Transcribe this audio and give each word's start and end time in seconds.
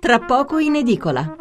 tra 0.00 0.18
poco 0.18 0.56
in 0.56 0.76
edicola. 0.76 1.36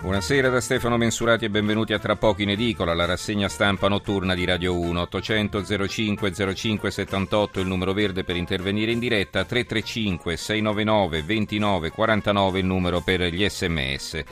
Buonasera 0.00 0.48
da 0.48 0.60
Stefano 0.60 0.96
Mensurati 0.96 1.46
e 1.46 1.50
benvenuti 1.50 1.92
a 1.92 1.98
Tra 1.98 2.14
poco 2.14 2.42
in 2.42 2.50
edicola, 2.50 2.94
la 2.94 3.04
rassegna 3.04 3.48
stampa 3.48 3.88
notturna 3.88 4.34
di 4.34 4.44
Radio 4.44 4.78
1. 4.78 5.00
800 5.00 5.88
05 5.88 6.54
05 6.54 6.90
78 6.90 7.58
il 7.58 7.66
numero 7.66 7.92
verde 7.92 8.22
per 8.22 8.36
intervenire 8.36 8.92
in 8.92 9.00
diretta, 9.00 9.44
335 9.44 10.36
699 10.36 11.22
29 11.22 11.90
49 11.90 12.58
il 12.60 12.64
numero 12.64 13.00
per 13.00 13.22
gli 13.22 13.44
sms. 13.48 14.24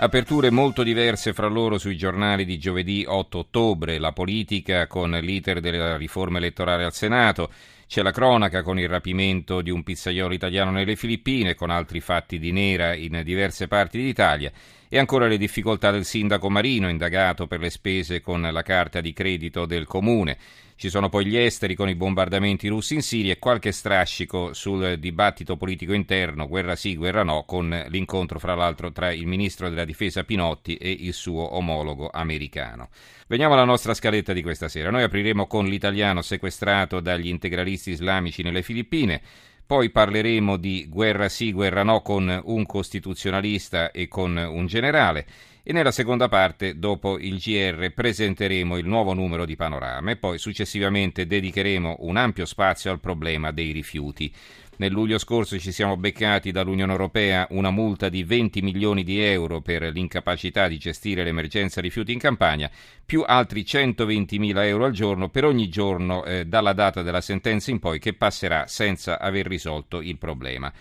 Aperture 0.00 0.50
molto 0.50 0.84
diverse 0.84 1.32
fra 1.32 1.48
loro 1.48 1.76
sui 1.76 1.96
giornali 1.96 2.44
di 2.44 2.56
giovedì 2.56 3.04
8 3.04 3.38
ottobre, 3.38 3.98
la 3.98 4.12
politica 4.12 4.86
con 4.86 5.10
l'iter 5.10 5.58
della 5.58 5.96
riforma 5.96 6.38
elettorale 6.38 6.84
al 6.84 6.94
Senato, 6.94 7.50
c'è 7.88 8.02
la 8.02 8.12
cronaca 8.12 8.62
con 8.62 8.78
il 8.78 8.88
rapimento 8.88 9.60
di 9.60 9.70
un 9.70 9.82
pizzaiolo 9.82 10.32
italiano 10.32 10.70
nelle 10.70 10.94
Filippine, 10.94 11.56
con 11.56 11.70
altri 11.70 11.98
fatti 11.98 12.38
di 12.38 12.52
nera 12.52 12.94
in 12.94 13.22
diverse 13.24 13.66
parti 13.66 14.00
d'Italia 14.00 14.52
e 14.88 14.98
ancora 14.98 15.26
le 15.26 15.36
difficoltà 15.36 15.90
del 15.90 16.04
sindaco 16.04 16.48
Marino, 16.48 16.88
indagato 16.88 17.48
per 17.48 17.58
le 17.58 17.68
spese 17.68 18.20
con 18.20 18.40
la 18.40 18.62
carta 18.62 19.00
di 19.00 19.12
credito 19.12 19.66
del 19.66 19.84
comune. 19.84 20.38
Ci 20.78 20.90
sono 20.90 21.08
poi 21.08 21.26
gli 21.26 21.36
esteri 21.36 21.74
con 21.74 21.88
i 21.88 21.96
bombardamenti 21.96 22.68
russi 22.68 22.94
in 22.94 23.02
Siria 23.02 23.32
e 23.32 23.40
qualche 23.40 23.72
strascico 23.72 24.52
sul 24.52 24.96
dibattito 25.00 25.56
politico 25.56 25.92
interno, 25.92 26.46
guerra 26.46 26.76
sì, 26.76 26.94
guerra 26.94 27.24
no, 27.24 27.42
con 27.42 27.86
l'incontro 27.88 28.38
fra 28.38 28.54
l'altro 28.54 28.92
tra 28.92 29.10
il 29.10 29.26
ministro 29.26 29.68
della 29.68 29.84
difesa 29.84 30.22
Pinotti 30.22 30.76
e 30.76 30.88
il 30.88 31.14
suo 31.14 31.56
omologo 31.56 32.10
americano. 32.12 32.90
Veniamo 33.26 33.54
alla 33.54 33.64
nostra 33.64 33.92
scaletta 33.92 34.32
di 34.32 34.40
questa 34.40 34.68
sera. 34.68 34.90
Noi 34.90 35.02
apriremo 35.02 35.48
con 35.48 35.66
l'italiano 35.66 36.22
sequestrato 36.22 37.00
dagli 37.00 37.26
integralisti 37.26 37.90
islamici 37.90 38.44
nelle 38.44 38.62
Filippine. 38.62 39.20
Poi 39.66 39.90
parleremo 39.90 40.56
di 40.56 40.86
guerra 40.88 41.28
sì, 41.28 41.52
guerra 41.52 41.82
no 41.82 42.02
con 42.02 42.40
un 42.44 42.66
costituzionalista 42.66 43.90
e 43.90 44.06
con 44.06 44.36
un 44.36 44.66
generale 44.66 45.26
e 45.68 45.72
nella 45.74 45.90
seconda 45.90 46.28
parte, 46.28 46.78
dopo 46.78 47.18
il 47.18 47.36
GR, 47.36 47.92
presenteremo 47.92 48.78
il 48.78 48.86
nuovo 48.86 49.12
numero 49.12 49.44
di 49.44 49.54
Panorama 49.54 50.12
e 50.12 50.16
poi 50.16 50.38
successivamente 50.38 51.26
dedicheremo 51.26 51.96
un 51.98 52.16
ampio 52.16 52.46
spazio 52.46 52.90
al 52.90 53.00
problema 53.00 53.50
dei 53.50 53.72
rifiuti. 53.72 54.32
Nel 54.76 54.92
luglio 54.92 55.18
scorso 55.18 55.58
ci 55.58 55.70
siamo 55.70 55.98
beccati 55.98 56.52
dall'Unione 56.52 56.92
Europea 56.92 57.46
una 57.50 57.70
multa 57.70 58.08
di 58.08 58.24
20 58.24 58.62
milioni 58.62 59.04
di 59.04 59.20
euro 59.20 59.60
per 59.60 59.82
l'incapacità 59.82 60.68
di 60.68 60.78
gestire 60.78 61.22
l'emergenza 61.22 61.82
rifiuti 61.82 62.14
in 62.14 62.18
Campania, 62.18 62.70
più 63.04 63.22
altri 63.26 63.62
120 63.66 64.38
mila 64.38 64.66
euro 64.66 64.86
al 64.86 64.92
giorno 64.92 65.28
per 65.28 65.44
ogni 65.44 65.68
giorno 65.68 66.24
eh, 66.24 66.46
dalla 66.46 66.72
data 66.72 67.02
della 67.02 67.20
sentenza 67.20 67.70
in 67.70 67.78
poi 67.78 67.98
che 67.98 68.14
passerà 68.14 68.66
senza 68.66 69.20
aver 69.20 69.46
risolto 69.46 70.00
il 70.00 70.16
problema. 70.16 70.72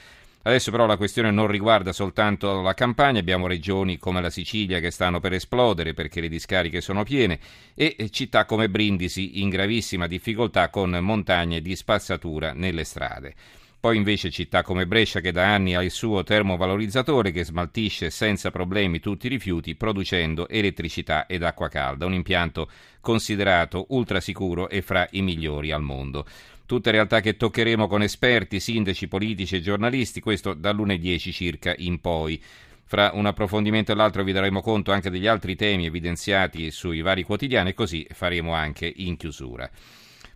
Adesso 0.47 0.71
però 0.71 0.85
la 0.85 0.95
questione 0.95 1.29
non 1.29 1.47
riguarda 1.47 1.91
soltanto 1.91 2.61
la 2.61 2.73
campagna, 2.73 3.19
abbiamo 3.19 3.47
regioni 3.47 3.97
come 3.97 4.21
la 4.21 4.29
Sicilia 4.29 4.79
che 4.79 4.91
stanno 4.91 5.19
per 5.19 5.33
esplodere 5.33 5.93
perché 5.93 6.21
le 6.21 6.29
discariche 6.29 6.79
sono 6.79 7.03
piene 7.03 7.37
e 7.75 8.07
città 8.11 8.45
come 8.45 8.69
Brindisi 8.69 9.41
in 9.41 9.49
gravissima 9.49 10.07
difficoltà 10.07 10.69
con 10.69 10.97
montagne 11.01 11.59
di 11.59 11.75
spazzatura 11.75 12.53
nelle 12.53 12.85
strade. 12.85 13.35
Poi 13.77 13.97
invece 13.97 14.31
città 14.31 14.63
come 14.63 14.87
Brescia 14.87 15.19
che 15.19 15.33
da 15.33 15.53
anni 15.53 15.75
ha 15.75 15.83
il 15.83 15.91
suo 15.91 16.23
termovalorizzatore 16.23 17.31
che 17.31 17.43
smaltisce 17.43 18.09
senza 18.09 18.49
problemi 18.49 19.01
tutti 19.01 19.25
i 19.25 19.29
rifiuti 19.29 19.75
producendo 19.75 20.47
elettricità 20.47 21.25
ed 21.27 21.43
acqua 21.43 21.67
calda, 21.67 22.05
un 22.05 22.13
impianto 22.13 22.69
considerato 23.01 23.87
ultra 23.89 24.21
sicuro 24.21 24.69
e 24.69 24.81
fra 24.81 25.05
i 25.11 25.21
migliori 25.21 25.71
al 25.71 25.81
mondo. 25.81 26.25
Tutte 26.67 26.91
realtà 26.91 27.21
che 27.21 27.37
toccheremo 27.37 27.87
con 27.87 28.01
esperti, 28.01 28.59
sindaci, 28.59 29.07
politici 29.07 29.55
e 29.55 29.61
giornalisti, 29.61 30.19
questo 30.19 30.53
dal 30.53 30.75
lunedì 30.75 31.07
10 31.07 31.31
circa 31.31 31.73
in 31.77 32.01
poi. 32.01 32.43
Fra 32.83 33.11
un 33.13 33.25
approfondimento 33.25 33.93
e 33.93 33.95
l'altro 33.95 34.25
vi 34.25 34.33
daremo 34.33 34.59
conto 34.59 34.91
anche 34.91 35.09
degli 35.09 35.27
altri 35.27 35.55
temi 35.55 35.85
evidenziati 35.85 36.69
sui 36.69 36.99
vari 36.99 37.23
quotidiani 37.23 37.69
e 37.69 37.73
così 37.73 38.05
faremo 38.11 38.53
anche 38.53 38.91
in 38.97 39.15
chiusura. 39.15 39.69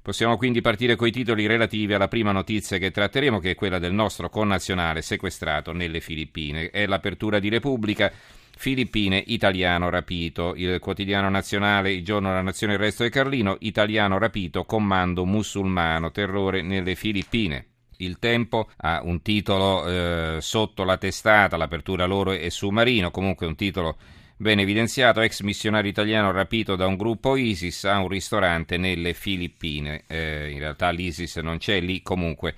Possiamo 0.02 0.38
quindi 0.38 0.62
partire 0.62 0.96
coi 0.96 1.12
titoli 1.12 1.48
relativi 1.48 1.94
alla 1.94 2.08
prima 2.08 2.32
notizia 2.32 2.78
che 2.78 2.92
tratteremo, 2.92 3.40
che 3.40 3.52
è 3.52 3.56
quella 3.56 3.78
del 3.78 3.92
nostro 3.92 4.30
connazionale 4.30 5.02
sequestrato 5.02 5.74
nelle 5.74 6.00
Filippine. 6.00 6.70
È 6.70 6.86
l'apertura 6.86 7.40
di 7.40 7.50
Repubblica. 7.50 8.10
Filippine, 8.56 9.24
italiano 9.28 9.90
rapito. 9.90 10.54
Il 10.56 10.80
quotidiano 10.80 11.30
nazionale, 11.30 11.92
il 11.92 12.04
giorno 12.04 12.30
della 12.30 12.42
nazione, 12.42 12.74
il 12.74 12.80
resto 12.80 13.04
del 13.04 13.12
Carlino, 13.12 13.58
italiano 13.60 14.18
rapito, 14.18 14.66
comando 14.66 15.26
musulmano, 15.26 16.12
terrore 16.12 16.62
nelle 16.62 16.96
Filippine. 16.96 17.66
Il 17.98 18.18
Tempo 18.20 18.70
ha 18.78 19.02
un 19.04 19.22
titolo 19.22 19.88
eh, 19.88 20.38
sotto 20.42 20.84
la 20.84 20.98
testata, 20.98 21.58
l'apertura 21.58 22.06
loro 22.06 22.32
è 22.32 22.50
su 22.50 22.70
Marino, 22.70 23.12
comunque 23.12 23.46
un 23.46 23.56
titolo 23.56 23.98
ben 24.42 24.58
evidenziato, 24.58 25.22
ex 25.22 25.42
missionario 25.42 25.92
italiano 25.92 26.32
rapito 26.32 26.76
da 26.76 26.88
un 26.88 26.98
gruppo 26.98 27.36
ISIS 27.36 27.84
a 27.86 28.00
un 28.00 28.08
ristorante 28.08 28.78
nelle 28.78 29.14
Filippine. 29.14 30.04
Eh, 30.08 30.50
in 30.50 30.58
realtà 30.58 30.90
l'ISIS 30.90 31.36
non 31.38 31.60
c'è 31.60 31.80
lì, 31.80 32.02
comunque 32.02 32.56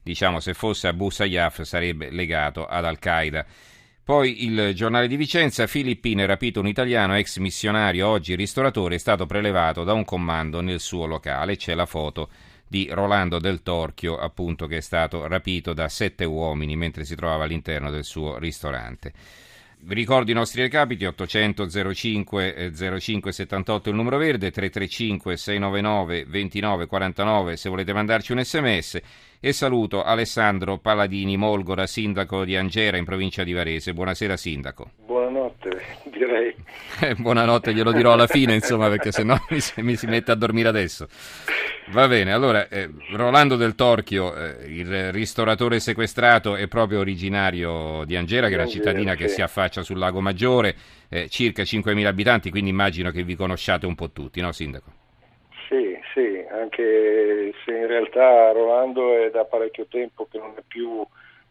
diciamo 0.00 0.38
se 0.38 0.54
fosse 0.54 0.86
Abu 0.86 1.10
Sayyaf 1.10 1.62
sarebbe 1.62 2.10
legato 2.10 2.66
ad 2.66 2.84
Al-Qaeda. 2.84 3.44
Poi 4.04 4.44
il 4.44 4.74
giornale 4.74 5.08
di 5.08 5.16
Vicenza, 5.16 5.66
Filippine 5.66 6.26
rapito 6.26 6.60
un 6.60 6.66
italiano 6.66 7.16
ex 7.16 7.38
missionario, 7.38 8.06
oggi 8.06 8.34
ristoratore, 8.34 8.96
è 8.96 8.98
stato 8.98 9.24
prelevato 9.24 9.82
da 9.82 9.94
un 9.94 10.04
comando 10.04 10.60
nel 10.60 10.80
suo 10.80 11.06
locale. 11.06 11.56
C'è 11.56 11.72
la 11.72 11.86
foto 11.86 12.28
di 12.68 12.86
Rolando 12.90 13.38
del 13.38 13.62
Torchio, 13.62 14.18
appunto, 14.18 14.66
che 14.66 14.76
è 14.76 14.80
stato 14.82 15.26
rapito 15.26 15.72
da 15.72 15.88
sette 15.88 16.26
uomini 16.26 16.76
mentre 16.76 17.06
si 17.06 17.14
trovava 17.14 17.44
all'interno 17.44 17.88
del 17.88 18.04
suo 18.04 18.36
ristorante. 18.36 19.10
Vi 19.86 19.94
ricordo 19.94 20.30
i 20.30 20.34
nostri 20.34 20.62
recapiti 20.62 21.04
800 21.04 21.68
05 21.92 22.72
05 22.98 23.32
78 23.32 23.90
il 23.90 23.94
numero 23.94 24.16
verde 24.16 24.50
335 24.50 25.36
699 25.36 26.24
29 26.26 26.86
49 26.86 27.56
se 27.58 27.68
volete 27.68 27.92
mandarci 27.92 28.32
un 28.32 28.42
sms 28.42 29.00
e 29.40 29.52
saluto 29.52 30.02
Alessandro 30.02 30.78
Paladini 30.78 31.36
Molgora, 31.36 31.86
sindaco 31.86 32.44
di 32.44 32.56
Angera 32.56 32.96
in 32.96 33.04
provincia 33.04 33.44
di 33.44 33.52
Varese. 33.52 33.92
Buonasera 33.92 34.38
sindaco. 34.38 34.92
Buonanotte, 35.04 35.82
direi. 36.04 36.54
Buonanotte 37.20 37.74
glielo 37.74 37.92
dirò 37.92 38.14
alla 38.14 38.26
fine 38.26 38.54
insomma 38.54 38.88
perché 38.88 39.12
se 39.12 39.22
no 39.22 39.38
mi, 39.50 39.58
mi 39.82 39.96
si 39.96 40.06
mette 40.06 40.30
a 40.30 40.34
dormire 40.34 40.70
adesso. 40.70 41.08
Va 41.88 42.08
bene, 42.08 42.32
allora 42.32 42.66
eh, 42.68 42.88
Rolando 43.12 43.56
del 43.56 43.74
Torchio, 43.74 44.34
eh, 44.34 44.64
il 44.66 45.12
ristoratore 45.12 45.80
sequestrato, 45.80 46.56
è 46.56 46.66
proprio 46.66 47.00
originario 47.00 48.04
di 48.06 48.16
Angera, 48.16 48.48
che 48.48 48.54
è 48.54 48.56
una 48.56 48.66
cittadina 48.66 49.12
sì. 49.12 49.18
che 49.18 49.28
si 49.28 49.42
affaccia 49.42 49.82
sul 49.82 49.98
Lago 49.98 50.20
Maggiore, 50.20 50.74
eh, 51.10 51.28
circa 51.28 51.62
5.000 51.62 52.06
abitanti, 52.06 52.50
quindi 52.50 52.70
immagino 52.70 53.10
che 53.10 53.22
vi 53.22 53.36
conosciate 53.36 53.84
un 53.84 53.94
po' 53.94 54.10
tutti, 54.10 54.40
no 54.40 54.50
Sindaco? 54.50 54.92
Sì, 55.68 55.96
sì, 56.14 56.42
anche 56.50 57.52
se 57.64 57.70
in 57.70 57.86
realtà 57.86 58.52
Rolando 58.52 59.18
è 59.18 59.30
da 59.30 59.44
parecchio 59.44 59.86
tempo 59.88 60.26
che 60.30 60.38
non 60.38 60.54
è 60.56 60.62
più 60.66 61.06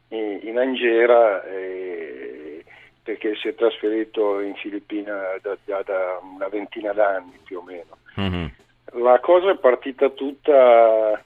in, 0.09 0.39
in 0.41 0.57
Angera, 0.57 1.44
eh, 1.45 2.63
perché 3.03 3.35
si 3.35 3.50
è 3.50 3.55
trasferito 3.55 4.39
in 4.39 4.55
Filippina 4.55 5.38
da, 5.41 5.55
da, 5.63 5.83
da 5.85 6.19
una 6.23 6.47
ventina 6.47 6.91
d'anni 6.91 7.38
più 7.44 7.59
o 7.59 7.63
meno. 7.63 7.97
Mm-hmm. 8.19 8.45
La 8.96 9.20
cosa 9.20 9.50
è 9.50 9.58
partita 9.58 10.09
tutta 10.09 11.20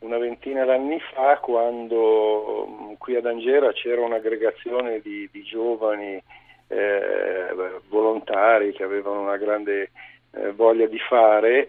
una 0.00 0.18
ventina 0.18 0.64
d'anni 0.64 1.00
fa 1.14 1.38
quando 1.38 2.66
mm, 2.68 2.92
qui 2.98 3.16
ad 3.16 3.24
Angera 3.24 3.72
c'era 3.72 4.02
un'aggregazione 4.02 5.00
di, 5.00 5.26
di 5.32 5.42
giovani 5.42 6.22
eh, 6.68 7.80
volontari 7.88 8.72
che 8.72 8.82
avevano 8.82 9.22
una 9.22 9.38
grande 9.38 9.90
eh, 10.32 10.52
voglia 10.52 10.86
di 10.86 10.98
fare 10.98 11.68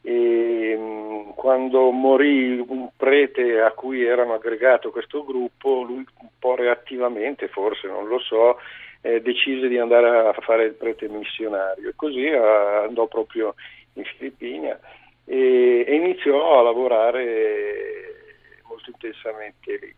e 0.00 0.74
mm, 0.78 1.30
quando 1.34 1.90
morì 1.90 2.64
un 2.66 2.88
prete 2.96 3.60
a 3.60 3.72
cui 3.72 4.02
erano 4.02 4.32
aggregato 4.32 4.90
questo 4.90 5.24
gruppo, 5.24 5.82
lui 5.82 6.06
un 6.20 6.28
po' 6.38 6.54
reattivamente, 6.54 7.48
forse 7.48 7.86
non 7.86 8.08
lo 8.08 8.18
so, 8.18 8.58
eh, 9.02 9.20
decise 9.20 9.68
di 9.68 9.78
andare 9.78 10.28
a 10.28 10.32
fare 10.40 10.64
il 10.64 10.72
prete 10.74 11.06
missionario 11.08 11.90
e 11.90 11.92
così 11.94 12.24
eh, 12.24 12.36
andò 12.38 13.06
proprio 13.06 13.54
in 13.96 14.04
Filippina 14.04 14.78
e, 15.24 15.84
e 15.86 15.94
iniziò 15.94 16.58
a 16.58 16.62
lavorare 16.62 17.84
molto 18.68 18.90
intensamente 18.90 19.78
lì. 19.80 19.94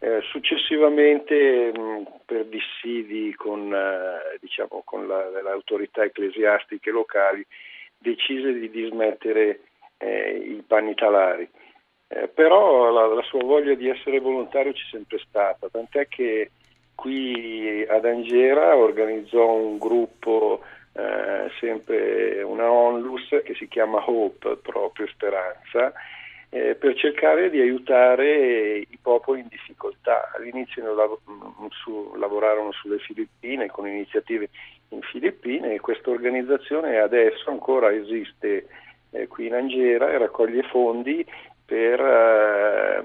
Eh, 0.00 0.20
successivamente 0.30 1.72
mh, 1.72 2.20
per 2.24 2.44
dissidi 2.46 3.34
con, 3.34 3.74
eh, 3.74 4.38
diciamo, 4.40 4.82
con 4.84 5.08
la, 5.08 5.28
le 5.28 5.50
autorità 5.50 6.04
ecclesiastiche 6.04 6.90
locali 6.90 7.44
decise 7.98 8.52
di 8.52 8.70
dismettere 8.70 9.60
eh, 9.96 10.36
i 10.36 10.62
panni 10.64 10.94
talari. 10.94 11.48
Eh, 12.06 12.28
però 12.28 12.90
la, 12.90 13.06
la, 13.06 13.22
sua 13.22 13.42
voglia 13.42 13.74
di 13.74 13.88
essere 13.88 14.20
volontario 14.20 14.72
c'è 14.72 14.84
sempre 14.90 15.18
stata, 15.18 15.68
tant'è 15.68 16.06
che 16.06 16.52
qui 16.94 17.84
ad 17.86 18.04
Angera 18.04 18.76
organizzò 18.76 19.52
un 19.52 19.78
gruppo 19.78 20.62
sempre 21.60 22.42
una 22.42 22.70
onlus 22.70 23.28
che 23.44 23.54
si 23.54 23.68
chiama 23.68 24.02
Hope, 24.08 24.56
proprio 24.56 25.06
speranza, 25.06 25.92
eh, 26.50 26.74
per 26.74 26.94
cercare 26.94 27.50
di 27.50 27.60
aiutare 27.60 28.78
i 28.78 28.98
popoli 29.00 29.40
in 29.40 29.48
difficoltà. 29.48 30.30
All'inizio 30.34 30.94
lav- 30.94 31.18
su, 31.70 32.14
lavorarono 32.16 32.72
sulle 32.72 32.98
Filippine 32.98 33.68
con 33.68 33.86
iniziative 33.86 34.48
in 34.90 35.02
Filippine 35.02 35.74
e 35.74 35.80
questa 35.80 36.10
organizzazione 36.10 36.98
adesso 36.98 37.50
ancora 37.50 37.92
esiste 37.92 38.66
eh, 39.10 39.26
qui 39.26 39.46
in 39.46 39.54
Angera 39.54 40.10
e 40.10 40.18
raccoglie 40.18 40.62
fondi 40.62 41.24
per, 41.64 42.00
eh, 42.00 43.02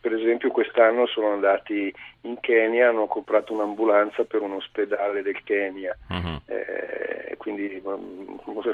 per 0.00 0.12
esempio 0.12 0.50
quest'anno 0.50 1.06
sono 1.06 1.32
andati 1.32 1.92
in 2.22 2.38
Kenya, 2.40 2.88
hanno 2.88 3.06
comprato 3.06 3.52
un'ambulanza 3.52 4.24
per 4.24 4.42
un 4.42 4.52
ospedale 4.52 5.22
del 5.22 5.42
Kenya. 5.42 5.96
Uh-huh. 6.08 6.40
Eh, 6.46 7.36
quindi 7.36 7.82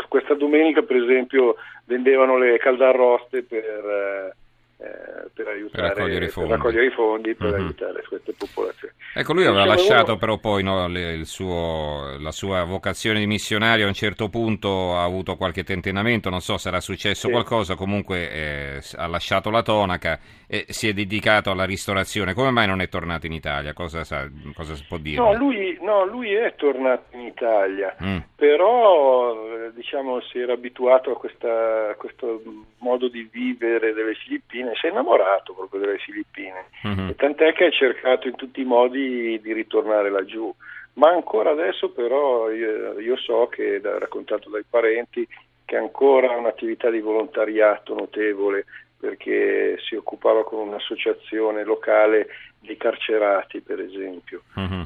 questa 0.08 0.34
domenica 0.34 0.82
per 0.82 0.96
esempio 0.96 1.56
vendevano 1.84 2.36
le 2.38 2.58
caldarroste 2.58 3.42
per 3.42 3.64
eh, 3.64 4.36
per, 4.76 5.48
aiutare, 5.48 5.88
per, 5.88 5.96
raccogliere 5.96 6.26
per, 6.28 6.46
raccogliere 6.48 6.86
i 6.86 6.90
fondi 6.90 7.34
per 7.34 7.48
mm-hmm. 7.48 7.60
aiutare 7.60 8.04
queste 8.08 8.32
popolazioni. 8.36 8.94
Ecco, 9.14 9.32
lui 9.32 9.46
aveva 9.46 9.64
lasciato 9.64 10.16
però 10.16 10.38
poi 10.38 10.62
no, 10.62 10.88
le, 10.88 11.24
suo, 11.24 12.16
la 12.18 12.32
sua 12.32 12.64
vocazione 12.64 13.20
di 13.20 13.26
missionario, 13.26 13.84
a 13.84 13.88
un 13.88 13.94
certo 13.94 14.28
punto 14.28 14.96
ha 14.96 15.04
avuto 15.04 15.36
qualche 15.36 15.62
tentennamento, 15.62 16.30
non 16.30 16.40
so, 16.40 16.56
sarà 16.56 16.80
successo 16.80 17.26
sì. 17.26 17.32
qualcosa, 17.32 17.76
comunque 17.76 18.30
eh, 18.30 18.82
ha 18.96 19.06
lasciato 19.06 19.50
la 19.50 19.62
tonaca 19.62 20.18
e 20.46 20.66
si 20.68 20.88
è 20.88 20.92
dedicato 20.92 21.50
alla 21.50 21.64
ristorazione. 21.64 22.34
Come 22.34 22.50
mai 22.50 22.66
non 22.66 22.80
è 22.80 22.88
tornato 22.88 23.26
in 23.26 23.32
Italia? 23.32 23.72
Cosa, 23.72 24.04
sa, 24.04 24.28
cosa 24.54 24.74
si 24.74 24.84
può 24.86 24.98
dire? 24.98 25.16
No 25.16 25.34
lui, 25.34 25.78
no, 25.80 26.04
lui, 26.04 26.32
è 26.32 26.54
tornato 26.56 27.16
in 27.16 27.22
Italia, 27.22 27.94
mm. 28.02 28.18
però 28.36 29.70
diciamo 29.74 30.20
si 30.22 30.38
era 30.38 30.52
abituato 30.52 31.12
a, 31.12 31.16
questa, 31.16 31.90
a 31.90 31.94
questo 31.94 32.42
modo 32.78 33.08
di 33.08 33.28
vivere 33.30 33.92
delle 33.92 34.14
Filippine 34.14 34.73
si 34.74 34.86
è 34.86 34.90
innamorato 34.90 35.54
proprio 35.54 35.80
delle 35.80 35.98
Filippine, 35.98 36.66
mm-hmm. 36.86 37.08
e 37.08 37.14
tant'è 37.14 37.52
che 37.52 37.66
ha 37.66 37.70
cercato 37.70 38.28
in 38.28 38.36
tutti 38.36 38.60
i 38.60 38.64
modi 38.64 39.40
di 39.40 39.52
ritornare 39.52 40.10
laggiù. 40.10 40.52
Ma 40.94 41.08
ancora 41.08 41.50
adesso 41.50 41.90
però 41.90 42.50
io, 42.50 42.98
io 43.00 43.16
so 43.16 43.48
che, 43.48 43.80
da, 43.80 43.98
raccontato 43.98 44.48
dai 44.48 44.64
parenti, 44.68 45.26
che 45.64 45.76
ancora 45.76 46.36
un'attività 46.36 46.90
di 46.90 47.00
volontariato 47.00 47.94
notevole 47.94 48.66
perché 48.98 49.76
si 49.86 49.96
occupava 49.96 50.44
con 50.44 50.68
un'associazione 50.68 51.64
locale 51.64 52.28
di 52.58 52.76
carcerati, 52.76 53.60
per 53.60 53.80
esempio. 53.80 54.42
Mm-hmm. 54.58 54.82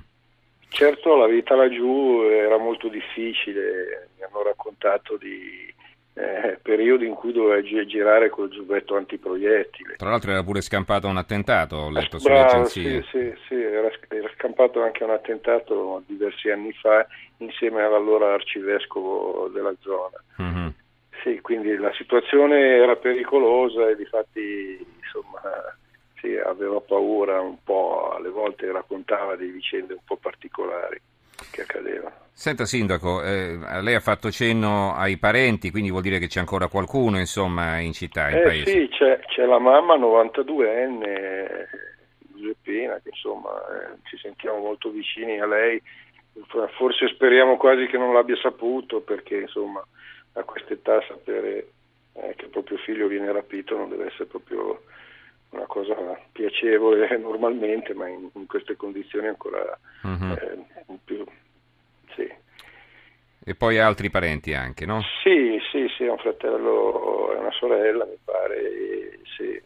Certo 0.69 1.17
la 1.17 1.27
vita 1.27 1.55
laggiù 1.55 2.23
era 2.29 2.59
molto 2.59 2.89
difficile, 2.89 4.09
mi 4.17 4.25
hanno 4.25 4.43
raccontato 4.43 5.17
di 5.17 5.73
eh, 6.19 6.59
periodi 6.61 7.07
in 7.07 7.15
cui 7.15 7.33
doveva 7.33 7.63
girare 7.63 8.29
col 8.29 8.51
giubbetto 8.51 8.97
antiproiettile. 8.97 9.95
Tra 9.97 10.11
l'altro 10.11 10.33
era 10.33 10.43
pure 10.43 10.61
scampato 10.61 11.07
un 11.07 11.17
attentato, 11.17 11.77
ho 11.77 11.91
letto 11.91 12.17
eh, 12.17 12.21
sulle 12.21 12.41
agenzie. 12.41 13.03
Sì, 13.03 13.09
sì, 13.11 13.35
sì 13.47 13.55
era, 13.55 13.89
era, 14.09 14.29
scampato 14.35 14.83
anche 14.83 15.05
un 15.05 15.11
attentato 15.11 16.03
diversi 16.07 16.51
anni 16.51 16.73
fa 16.73 17.07
insieme 17.37 17.83
all'allora 17.83 18.35
arcivescovo 18.35 19.49
della 19.53 19.75
zona. 19.81 20.23
Mm-hmm. 20.43 20.69
Sì, 21.23 21.41
quindi 21.41 21.77
la 21.77 21.93
situazione 21.93 22.77
era 22.77 22.97
pericolosa 22.97 23.89
e 23.89 23.95
difatti 23.95 24.85
insomma, 25.01 25.41
sì, 26.21 26.35
aveva 26.37 26.81
paura 26.81 27.41
un 27.41 27.63
po', 27.63 28.13
alle 28.13 28.31
volte 28.31 28.71
raccontava 28.73 29.37
di 29.37 29.47
vicende 29.47 29.93
un 29.93 30.01
po' 30.05 30.17
particolari 30.17 31.01
che 31.53 31.63
accadevano. 31.63 32.27
Senta 32.39 32.67
Sindaco, 32.67 33.21
eh, 33.21 33.59
lei 33.83 33.97
ha 33.97 34.01
fatto 34.01 34.31
cenno 34.31 34.95
ai 34.95 35.17
parenti, 35.17 35.73
quindi 35.73 35.91
vuol 35.91 36.03
dire 36.03 36.21
che 36.21 36.29
c'è 36.29 36.39
ancora 36.39 36.69
qualcuno 36.69 37.19
insomma, 37.19 37.81
in 37.81 37.93
città, 37.93 38.31
in 38.31 38.37
eh, 38.37 38.43
paese? 38.43 38.71
Sì, 38.71 38.89
c'è, 38.91 39.19
c'è, 39.27 39.45
la 39.45 39.59
mamma 39.59 39.97
92enne, 39.97 41.67
Giuseppina, 42.37 43.01
che 43.03 43.09
insomma 43.09 43.51
eh, 43.51 43.97
ci 44.05 44.17
sentiamo 44.19 44.59
molto 44.59 44.91
vicini 44.91 45.41
a 45.41 45.49
lei, 45.49 45.83
forse 46.77 47.09
speriamo 47.09 47.57
quasi 47.57 47.87
che 47.87 47.99
non 47.99 48.15
l'abbia 48.15 48.37
saputo 48.37 49.01
perché 49.01 49.41
insomma 49.41 49.85
a 50.35 50.43
questa 50.45 50.75
età 50.75 51.03
sapere 51.09 51.67
eh, 52.13 52.35
che 52.37 52.45
il 52.45 52.51
proprio 52.51 52.79
figlio 52.79 53.09
viene 53.09 53.33
rapito 53.33 53.77
non 53.77 53.89
deve 53.89 54.07
essere 54.07 54.27
proprio 54.27 54.83
una 55.51 55.67
cosa 55.67 55.97
piacevole 56.31 57.09
normalmente, 57.19 57.95
ma 57.95 58.07
in, 58.07 58.29
in 58.33 58.47
queste 58.47 58.77
condizioni 58.77 59.27
ancora 59.27 59.77
uh-huh. 60.05 60.33
eh, 60.35 60.99
più 61.05 61.25
sì. 62.15 62.47
E 63.45 63.55
poi 63.55 63.79
altri 63.79 64.11
parenti 64.11 64.53
anche, 64.53 64.85
no? 64.85 65.01
Sì, 65.23 65.59
sì, 65.71 65.87
sì, 65.97 66.05
un 66.05 66.19
fratello 66.19 67.33
e 67.33 67.37
una 67.37 67.53
sorella, 67.53 68.05
mi 68.05 68.19
pare, 68.23 69.21
sì. 69.37 69.61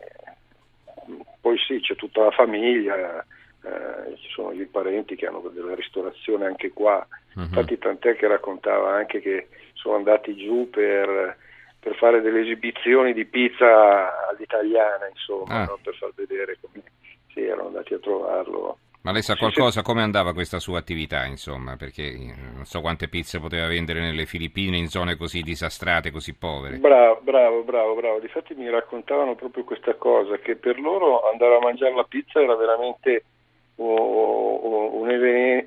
Poi 1.40 1.58
sì, 1.58 1.80
c'è 1.80 1.96
tutta 1.96 2.22
la 2.22 2.30
famiglia, 2.30 3.24
eh, 3.64 4.16
ci 4.18 4.28
sono 4.30 4.52
i 4.52 4.66
parenti 4.66 5.16
che 5.16 5.26
hanno 5.26 5.40
della 5.52 5.74
ristorazione 5.74 6.46
anche 6.46 6.70
qua. 6.72 7.04
Uh-huh. 7.34 7.42
Infatti 7.42 7.78
tant'è 7.78 8.14
che 8.14 8.28
raccontava 8.28 8.94
anche 8.94 9.20
che 9.20 9.48
sono 9.72 9.96
andati 9.96 10.36
giù 10.36 10.70
per, 10.70 11.36
per 11.80 11.96
fare 11.96 12.20
delle 12.20 12.42
esibizioni 12.42 13.12
di 13.12 13.24
pizza 13.24 14.28
all'italiana, 14.28 15.08
insomma, 15.08 15.62
ah. 15.62 15.64
no? 15.64 15.78
per 15.82 15.96
far 15.96 16.12
vedere 16.14 16.56
come 16.60 16.84
sì, 17.32 17.42
erano 17.42 17.66
andati 17.66 17.94
a 17.94 17.98
trovarlo 17.98 18.78
ma 19.02 19.10
lei 19.12 19.22
sa 19.22 19.34
qualcosa 19.37 19.81
sì, 19.81 19.84
come 19.84 20.02
andava 20.02 20.32
questa 20.32 20.60
sua 20.60 20.78
attività, 20.78 21.25
insomma, 21.25 21.76
perché 21.76 22.04
eh, 22.04 22.34
non 22.54 22.64
so 22.64 22.81
quante 22.81 23.08
pizze 23.08 23.40
poteva 23.40 23.66
vendere 23.66 24.00
nelle 24.00 24.26
Filippine 24.26 24.76
in 24.76 24.88
zone 24.88 25.16
così 25.16 25.43
disastrate, 25.43 26.12
così 26.12 26.34
povere. 26.34 26.76
Bravo, 26.76 27.20
bravo, 27.22 27.62
bravo, 27.62 27.94
bravo. 27.94 28.20
Difatti 28.20 28.54
mi 28.54 28.70
raccontavano 28.70 29.34
proprio 29.34 29.64
questa 29.64 29.94
cosa, 29.94 30.38
che 30.38 30.54
per 30.54 30.78
loro 30.78 31.28
andare 31.28 31.56
a 31.56 31.60
mangiare 31.60 31.94
la 31.94 32.04
pizza 32.04 32.40
era 32.40 32.54
veramente 32.54 33.25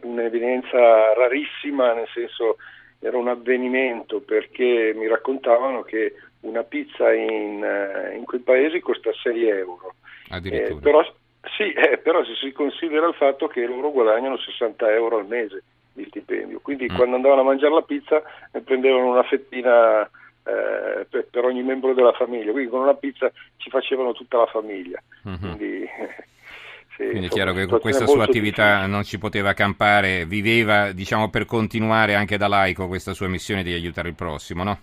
un'evidenza 0.02 1.14
rarissima, 1.14 1.94
nel 1.94 2.08
senso 2.14 2.56
era 3.00 3.18
un 3.18 3.28
avvenimento, 3.28 4.22
perché 4.22 4.94
mi 4.96 5.08
raccontavano 5.08 5.82
che 5.84 6.14
una 6.42 6.64
pizza 6.64 7.12
in, 7.14 7.64
eh, 7.64 8.16
in 8.16 8.24
quei 8.24 8.40
paesi 8.40 8.80
costa 8.80 9.12
6 9.12 9.48
euro. 9.50 9.96
Addirittura. 10.30 10.78
Eh, 10.78 10.82
però 10.82 11.04
sì, 11.56 11.72
eh, 11.72 11.98
però 11.98 12.24
se 12.24 12.36
si 12.36 12.52
considera 12.52 13.08
il 13.08 13.14
fatto 13.14 13.48
che 13.48 13.66
loro 13.66 13.92
guadagnano 13.92 14.38
60 14.38 14.92
euro 14.94 15.18
al 15.18 15.28
mese 15.28 15.64
di 15.94 16.06
stipendio, 16.08 16.60
quindi 16.62 16.90
mm. 16.92 16.96
quando 16.96 17.16
andavano 17.16 17.42
a 17.42 17.46
mangiare 17.46 17.74
la 17.74 17.82
pizza 17.82 18.22
ne 18.52 18.62
prendevano 18.62 19.12
una 19.12 19.24
fettina 19.24 20.04
eh, 20.04 21.06
per, 21.10 21.28
per, 21.30 21.46
ogni 21.46 21.64
membro 21.64 21.94
della 21.94 22.12
famiglia, 22.14 22.52
quindi 22.52 22.70
con 22.70 22.82
una 22.82 22.94
pizza 22.94 23.32
ci 23.58 23.70
facevano 23.70 24.14
tutta 24.14 24.38
la 24.38 24.46
famiglia. 24.48 25.02
Mm-hmm. 25.28 25.40
Quindi, 25.40 25.90
sì, 26.98 27.08
Quindi 27.10 27.28
è 27.28 27.30
chiaro 27.30 27.54
che 27.54 27.66
con 27.66 27.80
questa 27.80 28.06
sua 28.06 28.24
attività 28.24 28.66
difficile. 28.66 28.92
non 28.92 29.04
ci 29.04 29.18
poteva 29.18 29.54
campare, 29.54 30.26
viveva 30.26 30.92
diciamo, 30.92 31.30
per 31.30 31.46
continuare 31.46 32.16
anche 32.16 32.38
da 32.38 32.48
laico 32.48 32.88
questa 32.88 33.14
sua 33.14 33.28
missione 33.28 33.64
di 33.64 33.74
aiutare 33.74 34.10
il 34.10 34.16
prossimo, 34.16 34.64
no? 34.64 34.80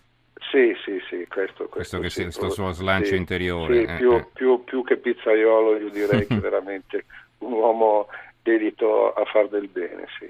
Sì, 0.52 0.76
sì, 0.84 1.00
sì, 1.08 1.26
questo, 1.28 1.66
questo, 1.66 1.96
questo 1.96 1.98
che 2.00 2.10
sì, 2.10 2.24
questo 2.24 2.50
suo 2.50 2.72
slancio 2.72 3.12
sì, 3.12 3.16
interiore. 3.16 3.74
Sì, 3.74 3.82
eh, 3.84 3.96
più, 3.96 4.12
eh. 4.12 4.26
Più, 4.34 4.64
più, 4.64 4.84
che 4.84 4.98
pizzaiolo 4.98 5.78
io 5.78 5.88
direi 5.88 6.26
che 6.26 6.36
veramente 6.40 7.06
un 7.38 7.52
uomo 7.52 8.08
dedito 8.42 9.14
a 9.14 9.24
far 9.24 9.48
del 9.48 9.68
bene, 9.68 10.04
sì. 10.18 10.28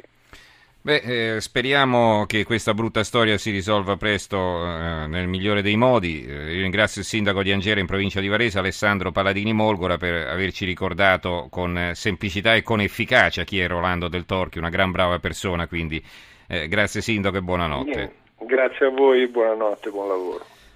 Beh, 0.80 1.34
eh, 1.34 1.40
speriamo 1.40 2.24
che 2.26 2.44
questa 2.44 2.72
brutta 2.72 3.02
storia 3.02 3.36
si 3.36 3.50
risolva 3.50 3.96
presto 3.96 4.36
eh, 4.64 5.08
nel 5.08 5.26
migliore 5.26 5.60
dei 5.60 5.76
modi. 5.76 6.24
Eh, 6.24 6.44
ringrazio 6.60 7.00
il 7.00 7.06
sindaco 7.08 7.42
di 7.42 7.50
Angera 7.50 7.80
in 7.80 7.86
provincia 7.86 8.20
di 8.20 8.28
Varese, 8.28 8.60
Alessandro 8.60 9.10
Paladini 9.10 9.52
Molgora, 9.52 9.96
per 9.96 10.28
averci 10.28 10.64
ricordato 10.64 11.48
con 11.50 11.76
eh, 11.76 11.94
semplicità 11.96 12.54
e 12.54 12.62
con 12.62 12.80
efficacia 12.80 13.42
chi 13.42 13.58
è 13.58 13.66
Rolando 13.66 14.06
del 14.06 14.24
Torchi, 14.24 14.58
una 14.58 14.70
gran 14.70 14.92
brava 14.92 15.18
persona, 15.18 15.66
quindi 15.66 16.00
eh, 16.46 16.68
grazie 16.68 17.00
sindaco 17.00 17.38
e 17.38 17.42
buonanotte. 17.42 18.21
Grazie 18.46 18.86
a 18.86 18.90
voi, 18.90 19.28
buonanotte, 19.28 19.90
buon 19.90 20.08
lavoro. 20.08 20.44